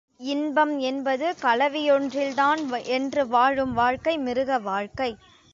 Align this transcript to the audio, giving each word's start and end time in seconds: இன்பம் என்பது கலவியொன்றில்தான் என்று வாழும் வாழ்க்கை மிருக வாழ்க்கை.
இன்பம் 0.25 0.79
என்பது 0.81 1.37
கலவியொன்றில்தான் 1.41 2.61
என்று 2.89 3.27
வாழும் 3.27 3.73
வாழ்க்கை 3.73 4.17
மிருக 4.17 4.59
வாழ்க்கை. 4.63 5.11